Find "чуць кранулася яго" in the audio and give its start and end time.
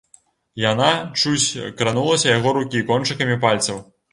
1.21-2.57